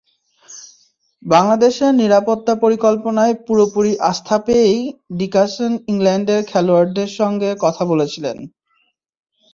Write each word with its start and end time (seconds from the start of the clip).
বাংলাদেশের 1.23 1.91
নিরাপত্তা 1.93 2.53
পরিকল্পনায় 2.55 3.35
পুরোপুরি 3.45 3.93
আস্থা 4.09 4.37
পেয়েই 4.45 4.79
ডিকাসন 5.19 5.71
ইংল্যান্ডের 5.91 6.41
খেলোয়াড়দের 6.51 7.09
সঙ্গে 7.19 7.49
কথা 7.63 7.83
বলেছিলেন। 7.91 8.37